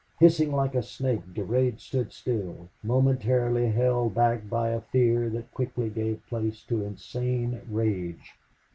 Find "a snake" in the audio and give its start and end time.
0.73-1.27